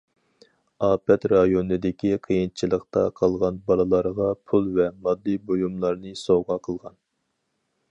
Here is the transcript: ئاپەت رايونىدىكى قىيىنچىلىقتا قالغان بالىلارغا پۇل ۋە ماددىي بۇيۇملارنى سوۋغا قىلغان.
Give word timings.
ئاپەت 0.85 1.27
رايونىدىكى 1.33 2.13
قىيىنچىلىقتا 2.27 3.03
قالغان 3.21 3.61
بالىلارغا 3.69 4.33
پۇل 4.49 4.73
ۋە 4.81 4.89
ماددىي 5.05 5.41
بۇيۇملارنى 5.51 6.19
سوۋغا 6.25 6.61
قىلغان. 6.69 7.01